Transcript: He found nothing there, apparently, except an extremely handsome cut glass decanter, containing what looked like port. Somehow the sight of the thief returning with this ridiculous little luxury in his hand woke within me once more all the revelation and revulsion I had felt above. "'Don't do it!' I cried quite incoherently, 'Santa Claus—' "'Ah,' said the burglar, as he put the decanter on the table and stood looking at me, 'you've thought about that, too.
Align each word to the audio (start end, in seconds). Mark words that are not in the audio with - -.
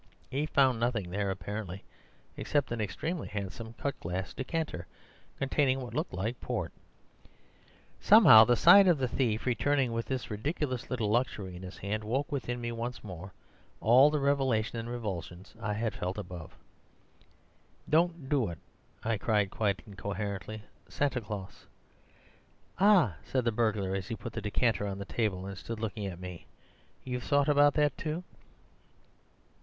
He 0.31 0.47
found 0.47 0.79
nothing 0.79 1.11
there, 1.11 1.29
apparently, 1.29 1.83
except 2.35 2.71
an 2.71 2.81
extremely 2.81 3.27
handsome 3.27 3.73
cut 3.73 3.99
glass 3.99 4.33
decanter, 4.33 4.87
containing 5.37 5.79
what 5.79 5.93
looked 5.93 6.11
like 6.11 6.41
port. 6.41 6.73
Somehow 7.99 8.43
the 8.45 8.55
sight 8.55 8.87
of 8.87 8.97
the 8.97 9.07
thief 9.07 9.45
returning 9.45 9.91
with 9.93 10.07
this 10.07 10.31
ridiculous 10.31 10.89
little 10.89 11.11
luxury 11.11 11.55
in 11.55 11.61
his 11.61 11.77
hand 11.77 12.03
woke 12.03 12.31
within 12.31 12.59
me 12.59 12.71
once 12.71 13.03
more 13.03 13.31
all 13.79 14.09
the 14.09 14.17
revelation 14.19 14.79
and 14.79 14.89
revulsion 14.89 15.45
I 15.61 15.73
had 15.73 15.93
felt 15.93 16.17
above. 16.17 16.55
"'Don't 17.87 18.27
do 18.27 18.47
it!' 18.49 18.57
I 19.03 19.19
cried 19.19 19.51
quite 19.51 19.83
incoherently, 19.85 20.63
'Santa 20.89 21.21
Claus—' 21.21 21.67
"'Ah,' 22.79 23.17
said 23.23 23.45
the 23.45 23.51
burglar, 23.51 23.93
as 23.93 24.07
he 24.07 24.15
put 24.15 24.33
the 24.33 24.41
decanter 24.41 24.87
on 24.87 24.97
the 24.97 25.05
table 25.05 25.45
and 25.45 25.55
stood 25.55 25.79
looking 25.79 26.07
at 26.07 26.19
me, 26.19 26.47
'you've 27.03 27.21
thought 27.23 27.47
about 27.47 27.75
that, 27.75 27.95
too. 27.99 28.23